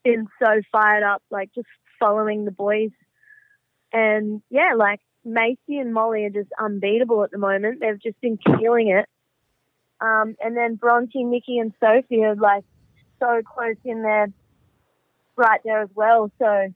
been 0.04 0.28
so 0.38 0.60
fired 0.70 1.02
up, 1.02 1.22
like 1.30 1.52
just 1.54 1.68
following 1.98 2.44
the 2.44 2.50
boys, 2.50 2.90
and 3.92 4.42
yeah, 4.50 4.74
like 4.76 5.00
Macy 5.24 5.78
and 5.78 5.92
Molly 5.92 6.24
are 6.24 6.30
just 6.30 6.50
unbeatable 6.60 7.24
at 7.24 7.30
the 7.30 7.38
moment. 7.38 7.80
They've 7.80 8.00
just 8.00 8.20
been 8.20 8.38
killing 8.38 8.88
it. 8.88 9.08
Um, 10.00 10.36
and 10.42 10.56
then 10.56 10.76
Bronte, 10.76 11.24
Nikki, 11.24 11.58
and 11.58 11.72
Sophie 11.80 12.22
are 12.22 12.36
like 12.36 12.64
so 13.18 13.42
close 13.42 13.76
in 13.84 14.02
there, 14.02 14.32
right 15.36 15.60
there 15.64 15.82
as 15.82 15.90
well. 15.94 16.30
So 16.38 16.72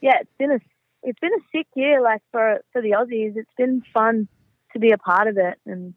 yeah, 0.00 0.18
it's 0.20 0.30
been 0.38 0.52
a 0.52 0.60
it's 1.06 1.18
been 1.20 1.32
a 1.32 1.44
sick 1.56 1.68
year, 1.74 2.02
like 2.02 2.20
for 2.32 2.60
for 2.72 2.82
the 2.82 2.90
Aussies. 2.90 3.36
It's 3.36 3.50
been 3.56 3.82
fun 3.94 4.28
to 4.72 4.78
be 4.78 4.90
a 4.90 4.98
part 4.98 5.28
of 5.28 5.38
it, 5.38 5.58
and 5.64 5.94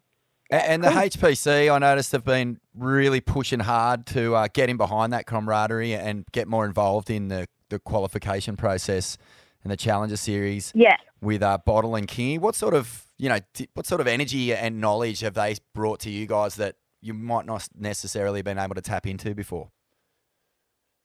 and, 0.50 0.82
the 0.82 0.88
HPC, 0.88 1.72
I 1.72 1.78
noticed, 1.78 2.10
have 2.12 2.24
been 2.24 2.58
really 2.74 3.20
pushing 3.20 3.60
hard 3.60 4.04
to 4.06 4.34
uh, 4.34 4.48
get 4.52 4.68
in 4.68 4.76
behind 4.76 5.12
that 5.12 5.26
camaraderie 5.26 5.94
and 5.94 6.24
get 6.32 6.48
more 6.48 6.66
involved 6.66 7.08
in 7.08 7.28
the, 7.28 7.46
the 7.68 7.78
qualification 7.78 8.56
process 8.56 9.16
and 9.62 9.70
the 9.70 9.76
Challenger 9.76 10.16
Series. 10.16 10.72
Yeah. 10.74 10.96
With 11.20 11.42
uh, 11.42 11.58
Bottle 11.64 11.94
and 11.94 12.08
Kingy, 12.08 12.40
what 12.40 12.56
sort 12.56 12.74
of 12.74 13.06
you 13.18 13.28
know 13.28 13.38
what 13.74 13.86
sort 13.86 14.00
of 14.00 14.06
energy 14.06 14.54
and 14.54 14.80
knowledge 14.80 15.20
have 15.20 15.34
they 15.34 15.56
brought 15.74 16.00
to 16.00 16.10
you 16.10 16.26
guys 16.26 16.56
that 16.56 16.76
you 17.00 17.14
might 17.14 17.46
not 17.46 17.68
necessarily 17.78 18.42
been 18.42 18.58
able 18.58 18.74
to 18.74 18.80
tap 18.80 19.06
into 19.06 19.34
before? 19.34 19.70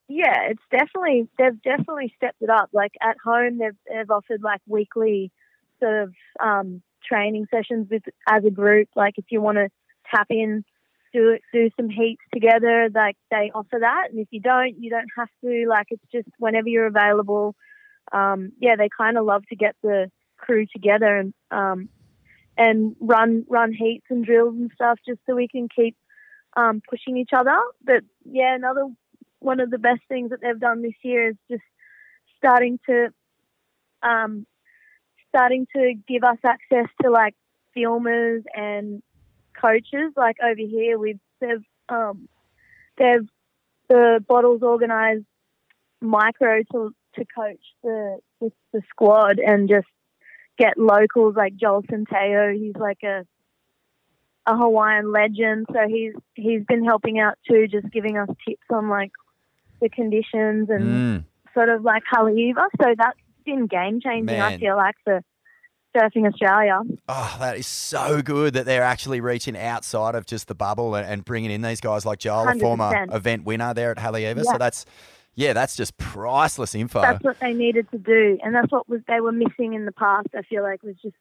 Yeah, 0.07 0.49
it's 0.49 0.61
definitely 0.71 1.27
they've 1.37 1.61
definitely 1.61 2.13
stepped 2.15 2.41
it 2.41 2.49
up. 2.49 2.69
Like 2.73 2.93
at 3.01 3.17
home, 3.23 3.57
they've 3.57 3.77
they've 3.89 4.09
offered 4.09 4.41
like 4.43 4.61
weekly 4.67 5.31
sort 5.79 6.03
of 6.03 6.13
um, 6.39 6.81
training 7.07 7.47
sessions 7.51 7.87
with 7.89 8.03
as 8.29 8.43
a 8.45 8.51
group. 8.51 8.89
Like 8.95 9.15
if 9.17 9.25
you 9.29 9.41
want 9.41 9.57
to 9.57 9.69
tap 10.13 10.27
in, 10.29 10.63
do 11.11 11.37
do 11.51 11.69
some 11.75 11.89
heats 11.89 12.21
together. 12.33 12.89
Like 12.93 13.17
they 13.31 13.51
offer 13.53 13.77
that, 13.79 14.07
and 14.11 14.19
if 14.19 14.27
you 14.31 14.41
don't, 14.41 14.75
you 14.77 14.89
don't 14.91 15.09
have 15.17 15.29
to. 15.43 15.65
Like 15.67 15.87
it's 15.89 16.05
just 16.11 16.29
whenever 16.37 16.69
you're 16.69 16.87
available. 16.87 17.55
Um, 18.11 18.51
yeah, 18.59 18.75
they 18.75 18.89
kind 18.95 19.17
of 19.17 19.25
love 19.25 19.43
to 19.49 19.55
get 19.55 19.75
the 19.81 20.11
crew 20.37 20.67
together 20.71 21.17
and 21.17 21.33
um, 21.49 21.89
and 22.57 22.95
run 22.99 23.45
run 23.49 23.73
heats 23.73 24.05
and 24.09 24.23
drills 24.23 24.55
and 24.55 24.71
stuff 24.75 24.99
just 25.07 25.19
so 25.25 25.35
we 25.35 25.47
can 25.47 25.67
keep 25.67 25.95
um, 26.55 26.81
pushing 26.87 27.17
each 27.17 27.31
other. 27.35 27.57
But 27.83 28.03
yeah, 28.23 28.55
another 28.55 28.87
one 29.45 29.59
of 29.59 29.69
the 29.69 29.77
best 29.77 30.01
things 30.09 30.31
that 30.31 30.41
they've 30.41 30.59
done 30.59 30.81
this 30.81 30.95
year 31.03 31.29
is 31.29 31.35
just 31.49 31.63
starting 32.37 32.79
to 32.87 33.09
um, 34.01 34.45
starting 35.29 35.67
to 35.75 35.93
give 36.07 36.23
us 36.23 36.37
access 36.43 36.89
to 37.01 37.09
like 37.09 37.35
filmers 37.77 38.43
and 38.55 39.03
coaches. 39.59 40.13
Like 40.17 40.37
over 40.43 40.55
here, 40.57 40.97
we've 40.97 41.19
they've 41.39 41.63
um, 41.89 42.27
they've 42.97 43.27
the 43.87 44.23
bottles 44.27 44.63
organised 44.63 45.25
micro 46.01 46.63
to 46.71 46.93
to 47.15 47.25
coach 47.37 47.63
the, 47.83 48.17
the 48.41 48.51
the 48.73 48.81
squad 48.89 49.39
and 49.39 49.69
just 49.69 49.87
get 50.57 50.77
locals 50.77 51.35
like 51.35 51.55
Joel 51.55 51.83
Centeio. 51.83 52.57
He's 52.57 52.75
like 52.75 53.03
a 53.03 53.25
a 54.47 54.57
Hawaiian 54.57 55.11
legend, 55.11 55.67
so 55.71 55.87
he's 55.87 56.13
he's 56.33 56.63
been 56.67 56.83
helping 56.83 57.19
out 57.19 57.37
too, 57.47 57.67
just 57.67 57.91
giving 57.91 58.17
us 58.17 58.29
tips 58.47 58.65
on 58.71 58.89
like 58.89 59.11
the 59.85 59.89
conditions 59.89 60.69
and 60.69 60.83
Mm. 60.83 61.23
sort 61.53 61.69
of 61.69 61.83
like 61.83 62.03
Haleiwa. 62.11 62.65
So 62.81 62.95
that's 62.97 63.19
been 63.45 63.67
game 63.67 64.01
changing, 64.01 64.41
I 64.41 64.57
feel 64.57 64.75
like, 64.75 64.95
for 65.03 65.21
surfing 65.95 66.27
Australia. 66.27 66.81
Oh, 67.07 67.37
that 67.39 67.57
is 67.57 67.67
so 67.67 68.21
good 68.21 68.53
that 68.55 68.65
they're 68.65 68.83
actually 68.83 69.21
reaching 69.21 69.55
outside 69.57 70.15
of 70.15 70.25
just 70.25 70.47
the 70.47 70.55
bubble 70.55 70.95
and, 70.95 71.07
and 71.07 71.23
bringing 71.23 71.51
in 71.51 71.61
these 71.61 71.79
guys 71.79 72.05
like 72.05 72.19
Joel, 72.19 72.49
a 72.49 72.55
former 72.55 73.05
event 73.11 73.45
winner 73.45 73.73
there 73.73 73.91
at 73.91 73.97
Haleiwa. 73.97 74.43
Yeah. 74.43 74.51
So 74.51 74.57
that's, 74.57 74.85
yeah, 75.35 75.53
that's 75.53 75.75
just 75.75 75.95
priceless 75.97 76.75
info. 76.75 77.01
That's 77.01 77.23
what 77.23 77.39
they 77.39 77.53
needed 77.53 77.89
to 77.91 77.97
do. 77.97 78.37
And 78.43 78.53
that's 78.55 78.71
what 78.71 78.89
was 78.89 79.01
they 79.07 79.21
were 79.21 79.31
missing 79.31 79.73
in 79.73 79.85
the 79.85 79.93
past, 79.93 80.27
I 80.35 80.41
feel 80.41 80.63
like, 80.63 80.83
was 80.83 80.95
just 81.01 81.15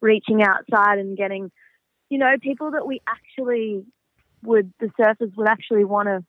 reaching 0.00 0.42
outside 0.42 0.98
and 0.98 1.16
getting, 1.16 1.50
you 2.10 2.18
know, 2.18 2.34
people 2.42 2.72
that 2.72 2.86
we 2.86 3.00
actually 3.06 3.84
would, 4.42 4.72
the 4.80 4.90
surfers 5.00 5.34
would 5.36 5.48
actually 5.48 5.84
want 5.84 6.08
to, 6.08 6.24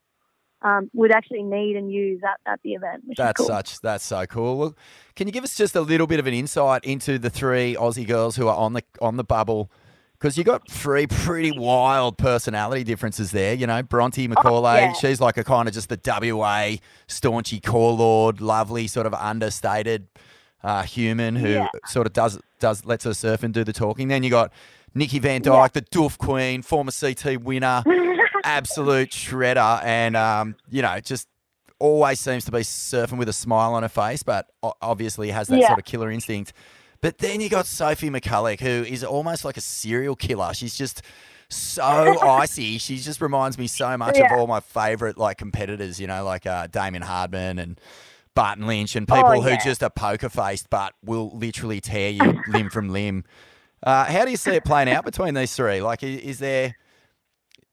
um, 0.62 0.89
would 0.94 1.12
actually 1.12 1.44
need 1.44 1.75
and 1.75 1.92
use 1.92 2.22
at, 2.24 2.51
at 2.51 2.60
the 2.63 2.74
event. 2.74 3.04
That's 3.18 3.38
cool. 3.38 3.48
such 3.48 3.80
that's 3.82 4.04
so 4.06 4.25
cool. 4.25 4.58
Well, 4.58 4.75
can 5.16 5.28
you 5.28 5.32
give 5.34 5.44
us 5.44 5.56
just 5.56 5.75
a 5.75 5.82
little 5.82 6.08
bit 6.08 6.20
of 6.20 6.28
an 6.28 6.34
insight 6.34 6.84
into 6.84 7.18
the 7.18 7.30
three 7.30 7.75
Aussie 7.75 8.08
girls 8.08 8.36
who 8.36 8.48
are 8.48 8.56
on 8.58 8.74
the 8.74 8.84
on 9.01 9.18
the 9.18 9.24
bubble? 9.24 9.72
Because 10.18 10.38
you 10.38 10.44
got 10.44 10.70
three 10.70 11.08
pretty 11.08 11.58
wild 11.58 12.18
personality 12.18 12.84
differences 12.84 13.32
there. 13.32 13.54
You 13.54 13.66
know, 13.68 13.82
Bronte 13.82 14.28
Macaulay, 14.28 14.80
yeah. 14.82 14.92
she's 14.94 15.22
like 15.22 15.38
a 15.38 15.46
kind 15.46 15.70
of 15.70 15.74
just 15.74 15.88
the 15.88 15.98
WA 16.06 16.75
staunchy 17.08 17.63
core 17.63 17.94
lord, 17.94 18.42
lovely 18.42 18.88
sort 18.88 19.06
of 19.08 19.13
understated 19.13 20.08
uh, 20.62 20.84
human 20.84 21.38
who 21.38 21.48
Yeah. 21.48 21.68
sort 21.88 22.06
of 22.06 22.12
does 22.12 22.38
does 22.60 22.84
lets 22.86 23.06
her 23.06 23.13
surf 23.13 23.44
and 23.44 23.54
do 23.54 23.63
the 23.63 23.72
talking. 23.72 24.10
Then 24.10 24.24
you 24.24 24.30
got 24.30 24.51
Nikki 24.94 25.20
Van 25.20 25.42
Dijk, 25.42 25.54
Yeah. 25.54 25.68
the 25.72 25.82
Doof 25.84 26.18
Queen, 26.18 26.63
former 26.63 26.92
CT 26.92 27.38
winner, 27.42 27.82
absolute 28.43 29.10
shredder, 29.12 29.84
and 29.84 30.15
um, 30.15 30.55
you 30.69 30.81
know 30.81 31.00
just 31.00 31.27
always 31.79 32.19
seems 32.19 32.43
to 32.46 32.51
be 32.51 32.60
surfing 32.60 33.17
with 33.17 33.29
a 33.29 33.34
smile 33.34 33.74
on 33.74 33.84
her 33.84 33.89
face, 33.89 34.22
but 34.24 34.48
obviously 34.81 35.31
has 35.31 35.48
that 35.48 35.60
Yeah. 35.60 35.67
sort 35.67 35.79
of 35.79 35.86
killer 35.86 36.12
instinct. 36.12 36.51
But 37.01 37.19
then 37.19 37.39
you 37.39 37.48
got 37.48 37.65
Sophie 37.65 38.10
McCulloch, 38.10 38.60
who 38.60 38.84
is 38.84 39.03
almost 39.03 39.46
like 39.46 39.55
a 39.55 39.62
serial 39.62 40.17
killer. 40.17 40.53
She's 40.53 40.75
just 40.75 41.01
so 41.48 42.19
icy. 42.22 42.77
She 42.79 42.98
just 42.98 43.22
reminds 43.22 43.58
me 43.58 43.67
so 43.67 43.98
much 43.98 44.17
Yeah. 44.17 44.25
of 44.34 44.38
all 44.38 44.48
my 44.48 44.60
favourite 44.60 45.17
like 45.17 45.38
competitors, 45.38 46.01
you 46.01 46.08
know, 46.08 46.25
like 46.25 46.46
uh, 46.46 46.67
Damien 46.67 47.03
Hardman 47.03 47.58
and 47.60 47.79
Barton 48.36 48.67
Lynch 48.67 48.98
and 48.98 49.08
people 49.08 49.24
Oh, 49.38 49.41
who 49.41 49.55
just 49.58 49.81
are 49.81 49.89
poker 49.89 50.27
faced 50.29 50.69
but 50.69 50.93
will 51.03 51.29
literally 51.34 51.79
tear 51.79 52.10
you 52.10 52.43
limb 52.48 52.69
from 52.69 52.89
limb. 52.89 53.24
Uh, 53.81 54.03
how 54.03 54.25
do 54.25 54.31
you 54.31 54.38
see 54.38 54.51
it 54.51 54.65
playing 54.65 54.89
out 54.89 55.05
between 55.05 55.34
these 55.34 55.55
three? 55.55 55.81
Like, 55.81 56.03
is 56.03 56.39
there? 56.39 56.75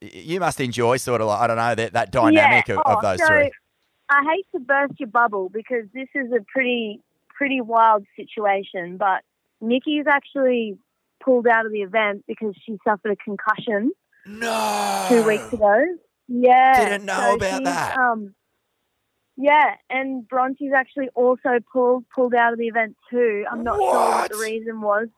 You 0.00 0.40
must 0.40 0.60
enjoy 0.60 0.98
sort 0.98 1.20
of 1.20 1.28
like 1.28 1.40
I 1.40 1.46
don't 1.46 1.56
know 1.56 1.74
that 1.74 1.92
that 1.94 2.10
dynamic 2.10 2.68
yeah. 2.68 2.76
of, 2.76 2.82
oh, 2.84 2.94
of 2.94 3.02
those 3.02 3.18
so 3.20 3.26
three. 3.26 3.50
I 4.08 4.22
hate 4.34 4.46
to 4.52 4.60
burst 4.60 4.94
your 4.98 5.08
bubble 5.08 5.48
because 5.48 5.84
this 5.94 6.08
is 6.14 6.30
a 6.32 6.44
pretty 6.52 7.00
pretty 7.34 7.60
wild 7.60 8.04
situation, 8.16 8.96
but 8.96 9.22
Nikki's 9.60 10.06
actually 10.06 10.78
pulled 11.22 11.46
out 11.46 11.66
of 11.66 11.72
the 11.72 11.82
event 11.82 12.24
because 12.26 12.54
she 12.64 12.78
suffered 12.84 13.12
a 13.12 13.16
concussion 13.16 13.92
No, 14.26 15.06
two 15.08 15.22
weeks 15.24 15.52
ago. 15.52 15.96
Yeah, 16.28 16.88
Didn't 16.88 17.06
know 17.06 17.16
so 17.16 17.34
about 17.36 17.64
that. 17.64 17.98
Um, 17.98 18.34
yeah, 19.36 19.76
and 19.90 20.26
Bronte's 20.26 20.72
actually 20.74 21.08
also 21.14 21.58
pulled 21.72 22.08
pulled 22.08 22.34
out 22.34 22.52
of 22.52 22.58
the 22.58 22.68
event 22.68 22.96
too. 23.10 23.44
I'm 23.50 23.62
not 23.62 23.76
sure 23.76 23.92
what 23.92 24.30
the 24.30 24.38
reason 24.38 24.80
was. 24.80 25.08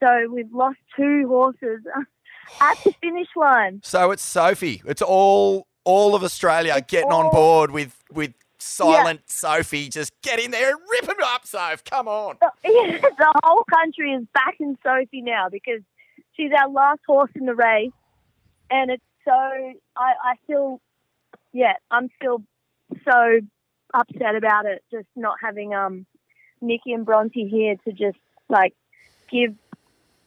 So 0.00 0.28
we've 0.30 0.52
lost 0.52 0.78
two 0.96 1.26
horses 1.28 1.80
at 2.60 2.78
the 2.84 2.92
finish 3.00 3.28
line. 3.36 3.80
So 3.84 4.10
it's 4.10 4.22
Sophie. 4.22 4.82
It's 4.86 5.02
all 5.02 5.66
all 5.84 6.14
of 6.14 6.22
Australia 6.22 6.80
getting 6.86 7.12
on 7.12 7.30
board 7.30 7.70
with 7.70 8.02
with 8.12 8.34
silent 8.58 9.22
Sophie. 9.26 9.88
Just 9.88 10.12
get 10.22 10.38
in 10.38 10.50
there 10.50 10.70
and 10.70 10.78
rip 10.90 11.08
him 11.08 11.22
up, 11.24 11.46
Soph. 11.46 11.84
Come 11.84 12.08
on. 12.08 12.36
the 12.40 13.32
whole 13.44 13.64
country 13.64 14.12
is 14.12 14.24
backing 14.34 14.76
Sophie 14.82 15.22
now 15.22 15.48
because 15.50 15.80
she's 16.36 16.50
our 16.58 16.68
last 16.68 17.00
horse 17.06 17.30
in 17.34 17.46
the 17.46 17.54
race, 17.54 17.92
and 18.70 18.90
it's 18.90 19.02
so 19.24 19.32
I, 19.32 20.12
I 20.24 20.34
feel, 20.46 20.80
yeah, 21.52 21.74
I'm 21.90 22.08
still 22.16 22.42
so 23.04 23.40
upset 23.94 24.36
about 24.36 24.66
it. 24.66 24.82
Just 24.90 25.08
not 25.16 25.36
having 25.42 25.74
um 25.74 26.06
Nikki 26.60 26.92
and 26.92 27.04
Bronte 27.04 27.48
here 27.48 27.76
to 27.84 27.92
just 27.92 28.18
like 28.48 28.74
give 29.30 29.54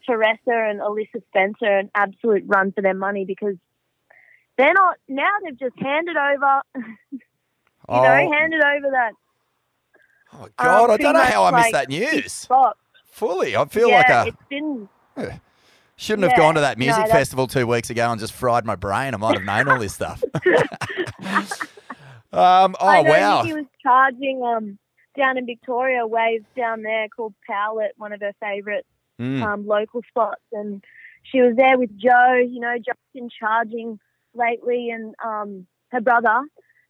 Teresa 0.05 0.39
and 0.48 0.79
Alyssa 0.79 1.22
Spencer 1.29 1.79
an 1.79 1.91
absolute 1.95 2.43
run 2.45 2.72
for 2.72 2.81
their 2.81 2.93
money 2.93 3.25
because 3.25 3.55
they're 4.57 4.74
not 4.74 4.98
now. 5.07 5.29
They've 5.43 5.57
just 5.57 5.77
handed 5.77 6.15
over, 6.15 6.62
you 7.12 7.19
know, 7.89 8.31
handed 8.31 8.62
over 8.62 8.91
that 8.91 9.13
oh 10.33 10.48
God! 10.57 10.89
I 10.89 10.98
don't 10.98 11.13
know 11.13 11.22
how 11.22 11.45
I 11.45 11.51
missed 11.51 11.72
that 11.72 11.89
news. 11.89 12.48
Fully. 13.05 13.55
I 13.55 13.65
feel 13.65 13.89
yeah, 13.89 13.98
like 13.98 14.10
a 14.10 14.27
it's 14.29 14.38
been 14.50 14.89
shouldn't 15.95 16.27
have 16.27 16.38
gone 16.38 16.55
to 16.55 16.62
that 16.62 16.77
music 16.77 16.95
that's- 16.95 17.12
festival 17.12 17.48
two 17.48 17.67
weeks 17.67 17.89
ago 17.89 18.12
and 18.12 18.19
just 18.19 18.33
fried 18.33 18.65
my 18.65 18.75
brain. 18.75 19.13
I 19.13 19.17
might 19.17 19.38
have 19.38 19.45
known 19.45 19.69
all 19.69 19.79
this 19.79 19.93
stuff. 19.93 20.24
um, 22.33 22.75
oh 22.79 23.03
wow. 23.03 23.43
Nikki 23.43 23.53
was 23.53 23.65
charging 23.81 24.43
um 24.43 24.77
down 25.15 25.38
in 25.38 25.45
Victoria, 25.45 26.07
waves 26.07 26.45
down 26.55 26.81
there 26.81 27.07
called 27.15 27.36
Powlett, 27.48 27.91
one 27.98 28.13
of 28.13 28.22
her 28.22 28.33
favourite 28.39 28.86
Mm. 29.24 29.44
um, 29.44 29.68
local 29.68 30.01
spots, 30.10 30.42
and 30.51 30.84
she 31.24 31.42
was 31.42 31.56
there 31.56 31.77
with 31.77 31.89
Joe. 31.98 32.36
You 32.36 32.60
know, 32.60 32.75
Joe's 32.77 32.96
been 33.13 33.30
charging 33.30 34.00
lately, 34.36 34.89
and 34.89 35.15
um, 35.24 35.68
her 35.92 36.01
brother, 36.01 36.42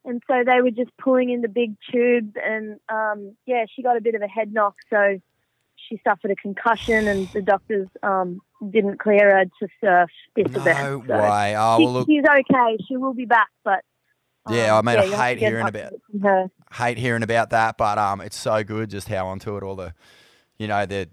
and 0.04 0.22
so 0.28 0.42
they 0.44 0.60
were 0.60 0.70
just 0.70 0.90
pulling 0.98 1.30
in 1.30 1.40
the 1.42 1.48
big 1.48 1.76
tubes, 1.90 2.34
and 2.42 2.78
um, 2.88 3.36
yeah, 3.46 3.64
she 3.74 3.82
got 3.82 3.96
a 3.96 4.00
bit 4.00 4.14
of 4.14 4.22
a 4.22 4.28
head 4.28 4.52
knock, 4.52 4.74
so 4.90 5.20
she 5.76 6.00
suffered 6.06 6.30
a 6.30 6.36
concussion, 6.36 7.06
and 7.06 7.28
the 7.28 7.42
doctors 7.42 7.88
um, 8.02 8.40
didn't 8.70 8.98
clear 8.98 9.36
her 9.36 9.44
to 9.44 9.68
surf 9.80 10.10
this 10.34 10.50
no 10.52 10.60
event. 10.60 11.04
So 11.08 11.18
way. 11.22 11.54
Oh 11.56 11.78
she- 11.78 11.84
well, 11.84 11.92
look, 11.94 12.08
she's 12.08 12.24
okay. 12.24 12.76
She 12.88 12.96
will 12.96 13.14
be 13.14 13.26
back, 13.26 13.48
but. 13.64 13.80
Yeah, 14.50 14.76
I 14.76 14.82
mean, 14.82 14.98
I 14.98 15.04
you'll 15.04 15.12
have 15.12 15.20
to 15.20 15.24
hate 15.24 15.38
hearing 15.38 15.66
about- 15.66 15.92
update 15.94 16.00
From 16.10 16.20
her. 16.20 16.50
hate 16.74 16.98
hearing 16.98 17.22
about 17.22 17.48
that, 17.50 17.78
but 17.78 17.96
um, 17.96 18.20
it's 18.20 18.36
so 18.36 18.62
good 18.62 18.90
just 18.90 19.08
how 19.08 19.26
onto 19.28 19.56
it 19.56 19.62
all 19.62 19.74
the, 19.74 19.94
you 20.58 20.68
know, 20.68 20.84
the 20.84 21.08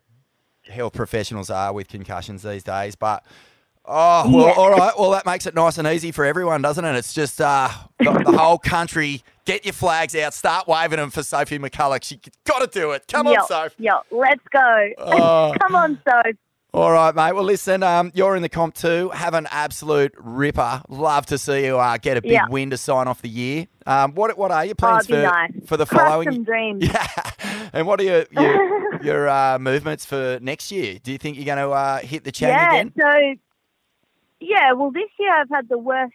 health 0.70 0.94
professionals 0.94 1.50
are 1.50 1.74
with 1.74 1.88
concussions 1.88 2.44
these 2.44 2.63
days. 2.63 2.96
But 2.96 3.24
oh 3.86 4.30
well, 4.32 4.48
Yeah. 4.48 4.53
all 4.53 4.72
right. 4.72 4.94
Well, 4.98 5.12
that 5.12 5.25
makes 5.25 5.46
it 5.46 5.56
nice 5.56 5.77
and 5.77 5.88
easy 5.88 6.12
for 6.12 6.25
everyone, 6.25 6.62
doesn't 6.62 6.84
it? 6.86 6.96
It's 6.96 7.13
just 7.13 7.41
uh, 7.41 7.70
the, 8.00 8.12
the 8.25 8.38
whole 8.38 8.58
country 8.58 9.24
get 9.46 9.65
your 9.65 9.74
flags 9.74 10.15
out, 10.15 10.34
start 10.34 10.68
waving 10.68 10.98
them 11.00 11.10
for 11.10 11.24
Sophie 11.24 11.58
McCulloch. 11.60 12.03
She 12.03 12.20
got 12.46 12.60
to 12.60 12.80
do 12.80 12.91
it. 12.91 13.06
Come 13.08 13.25
on, 13.27 13.34
Yo, 13.34 13.46
Soph. 13.48 13.74
yo, 13.80 14.00
let's 14.12 14.44
go. 14.51 14.89
Oh. 15.00 15.53
Come 15.62 15.75
on, 15.75 16.00
Soph. 16.08 16.25
All 16.74 16.90
right, 16.94 17.13
mate. 17.13 17.34
Well, 17.34 17.44
listen, 17.44 17.84
um, 17.84 18.12
you're 18.13 18.34
in 18.38 18.42
the 18.42 18.50
comp 18.50 18.75
too. 18.75 19.10
Have 19.10 19.34
an 19.34 19.46
absolute 19.51 20.13
ripper. 20.18 20.82
Love 20.88 21.25
to 21.25 21.38
see 21.38 21.66
you 21.66 21.78
uh, 21.78 21.98
get 21.98 22.16
a 22.16 22.22
big 22.22 22.32
Yeah. 22.32 22.48
win 22.50 22.70
to 22.70 22.78
sign 22.78 23.10
off 23.10 23.22
the 23.22 23.28
year. 23.28 23.68
Um, 23.86 24.13
what 24.13 24.38
what 24.38 24.51
are 24.51 24.63
your 24.63 24.72
Oh, 24.74 24.75
plans 24.75 25.10
it'd 25.10 25.18
for 25.18 25.22
nice. 25.22 25.51
for 25.68 25.75
the 25.75 25.86
Crush 25.86 26.08
following? 26.08 26.32
some 26.32 26.44
dreams. 26.44 26.84
Yeah. 26.94 27.70
And 27.74 27.88
what 27.88 28.00
are 28.00 28.04
your 28.04 28.25
your, 28.32 29.01
your 29.04 29.30
uh, 29.30 29.60
movements 29.60 30.06
for 30.06 30.40
next 30.42 30.72
year? 30.72 30.98
Do 31.04 31.12
you 31.12 31.18
think 31.18 31.36
you're 31.36 31.46
going 31.46 31.58
to 31.58 31.72
uh, 31.72 31.98
hit 32.00 32.24
the 32.24 32.32
chain 32.32 32.50
yeah, 32.50 32.70
again? 32.74 32.94
so 32.98 33.36
yeah, 34.40 34.72
well, 34.74 34.92
this 34.92 35.10
year 35.20 35.34
I've 35.36 35.50
had 35.50 35.68
the 35.68 35.78
worst 35.78 36.13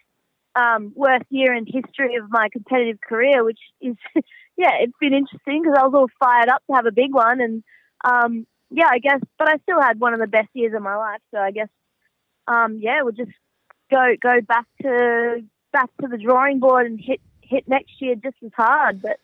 um, 0.55 0.91
worst 0.95 1.25
year 1.29 1.53
in 1.53 1.65
history 1.67 2.15
of 2.15 2.31
my 2.31 2.49
competitive 2.51 2.99
career, 2.99 3.43
which 3.43 3.59
is 3.79 3.95
yeah, 4.57 4.71
it's 4.79 4.97
been 4.99 5.13
interesting 5.13 5.61
because 5.61 5.77
I 5.77 5.83
was 5.85 5.93
all 5.93 6.07
fired 6.19 6.49
up 6.49 6.63
to 6.65 6.75
have 6.75 6.87
a 6.87 6.91
big 6.91 7.13
one, 7.13 7.41
and 7.41 7.63
um, 8.03 8.47
yeah, 8.69 8.87
I 8.91 8.99
guess, 8.99 9.19
but 9.37 9.49
I 9.49 9.57
still 9.63 9.81
had 9.81 9.99
one 9.99 10.13
of 10.13 10.19
the 10.19 10.27
best 10.27 10.49
years 10.53 10.73
of 10.75 10.81
my 10.81 10.95
life, 10.95 11.21
so 11.33 11.39
I 11.39 11.51
guess 11.51 11.69
um, 12.47 12.79
yeah, 12.81 13.01
we'll 13.01 13.11
just 13.11 13.31
go 13.91 14.15
go 14.21 14.41
back 14.41 14.65
to 14.81 15.43
back 15.73 15.89
to 16.01 16.07
the 16.07 16.17
drawing 16.17 16.59
board 16.59 16.85
and 16.85 16.99
hit 16.99 17.21
hit 17.41 17.67
next 17.67 17.93
year 17.99 18.15
just 18.15 18.37
as 18.43 18.51
hard, 18.55 19.01
but 19.01 19.17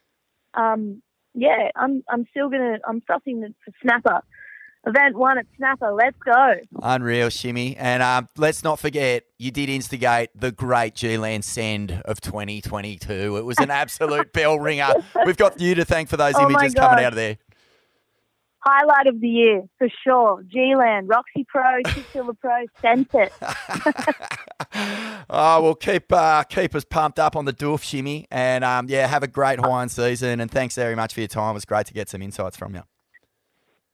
um, 0.60 1.02
yeah, 1.34 1.70
I'm 1.76 2.04
I'm 2.10 2.26
still 2.32 2.50
gonna 2.50 2.80
I'm 2.88 3.02
stuffing 3.02 3.42
the 3.42 3.54
for 3.66 3.74
Snapper. 3.82 4.22
Event 4.86 5.16
one 5.16 5.38
at 5.38 5.46
Snapper. 5.56 5.94
Let's 5.94 6.18
go. 6.26 6.56
Unreal, 6.82 7.30
Shimmy. 7.30 7.78
And 7.78 8.04
um, 8.04 8.28
let's 8.38 8.66
not 8.66 8.80
forget, 8.80 9.24
you 9.40 9.50
did 9.50 9.70
instigate 9.70 10.32
the 10.36 10.52
great 10.52 10.94
G-Land 10.94 11.46
send 11.46 12.02
of 12.04 12.20
2022. 12.20 13.38
It 13.38 13.46
was 13.46 13.58
an 13.60 13.72
absolute 13.72 14.34
bell 14.34 14.60
ringer. 14.60 14.90
We've 15.26 15.38
got 15.38 15.62
you 15.62 15.76
to 15.76 15.86
thank 15.86 16.10
for 16.10 16.18
those 16.18 16.34
Oh 16.36 16.50
images 16.50 16.74
coming 16.74 17.06
out 17.06 17.14
of 17.14 17.16
there. 17.16 17.38
Highlight 18.64 19.08
of 19.08 19.20
the 19.20 19.28
year 19.28 19.64
for 19.78 19.88
sure. 20.04 20.44
G-Land, 20.48 21.10
Roxy 21.10 21.46
Pro, 21.48 21.82
Silver 22.12 22.34
Pro, 22.34 22.66
sent 22.82 23.10
it. 23.14 23.32
oh, 25.30 25.62
well, 25.62 25.76
keep 25.76 26.12
uh, 26.12 26.44
keep 26.44 26.76
us 26.76 26.86
pumped 26.86 27.20
up 27.20 27.36
on 27.36 27.46
the 27.46 27.54
doof, 27.54 27.84
Shimmy. 27.84 28.28
And 28.32 28.64
um, 28.64 28.88
yeah, 28.90 29.08
have 29.08 29.24
a 29.24 29.28
great 29.28 29.60
Hawaiian 29.60 29.90
season. 29.90 30.40
And 30.40 30.50
thanks 30.50 30.76
very 30.76 30.96
much 30.96 31.14
for 31.14 31.20
your 31.22 31.28
time. 31.28 31.52
It 31.52 31.56
was 31.56 31.66
great 31.66 31.88
to 31.88 31.94
get 31.94 32.10
some 32.10 32.22
insights 32.22 32.58
from 32.58 32.76
you. 32.76 32.82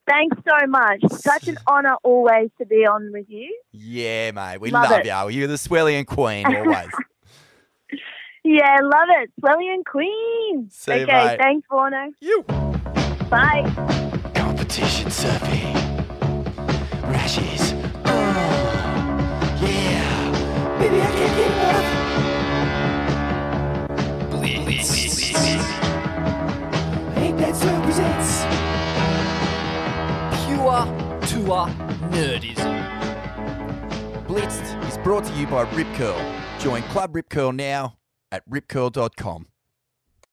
Thanks 0.07 0.37
so 0.47 0.67
much. 0.67 1.03
Such 1.11 1.47
an 1.47 1.57
honour 1.67 1.95
always 2.03 2.49
to 2.57 2.65
be 2.65 2.77
on 2.87 3.11
with 3.11 3.25
you. 3.29 3.55
Yeah, 3.71 4.31
mate. 4.31 4.59
We 4.59 4.71
Love 4.71 4.89
love, 4.89 5.05
you. 5.05 5.39
You're 5.39 5.47
the 5.47 5.53
Swellian 5.55 6.05
Queen 6.05 6.45
always. 6.45 6.89
Yeah, 8.43 8.77
love 8.81 9.09
it. 9.21 9.31
Swellian 9.41 9.83
Queen. 9.85 10.69
See 10.71 10.95
you, 10.95 11.03
okay, 11.03 11.25
mate. 11.25 11.39
thanks, 11.39 11.67
Warno. 11.69 12.07
you. 12.21 12.41
Bye. 13.29 14.05
Competition 14.69 15.09
surfing. 15.09 15.73
Rashes. 17.11 17.73
Oh, 18.05 19.57
yeah. 19.63 20.77
Baby, 20.77 21.01
I 21.01 21.05
can't 21.07 21.35
get 21.37 21.51
enough. 21.51 21.89
Presents. 27.83 28.31
Pure 30.45 30.85
tour 31.25 31.61
nerdism. 32.11 32.75
Blitzed 34.27 34.87
is 34.87 34.97
brought 34.99 35.25
to 35.25 35.33
you 35.33 35.47
by 35.47 35.61
Rip 35.71 35.87
Curl. 35.95 36.21
Join 36.59 36.83
Club 36.83 37.15
Rip 37.15 37.29
Curl 37.29 37.53
now 37.53 37.97
at 38.31 38.47
ripcurl.com. 38.47 39.48